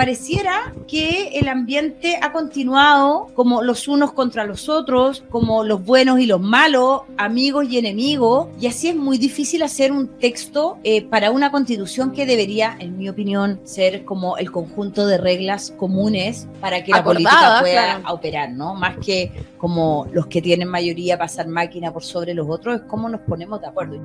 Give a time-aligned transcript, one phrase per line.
[0.00, 6.20] pareciera que el ambiente ha continuado como los unos contra los otros, como los buenos
[6.20, 11.02] y los malos, amigos y enemigos, y así es muy difícil hacer un texto eh,
[11.02, 16.48] para una constitución que debería, en mi opinión, ser como el conjunto de reglas comunes
[16.62, 18.74] para que la política pueda operar, ¿no?
[18.74, 23.10] Más que como los que tienen mayoría pasar máquina por sobre los otros, es cómo
[23.10, 24.00] nos ponemos de acuerdo.